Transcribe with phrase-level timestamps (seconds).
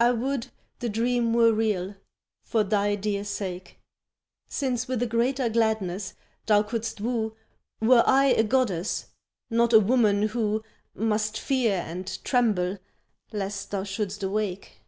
[0.00, 0.48] I would
[0.80, 1.94] the dream were real
[2.42, 3.78] for thy dear sake.
[4.48, 6.14] Since with a greater gladness
[6.46, 7.36] thou couldst woo
[7.80, 9.06] Were I a goddess,
[9.50, 10.64] not a woman who
[10.96, 12.78] Must fear and tremble
[13.32, 14.80] lest thou shouldst awake.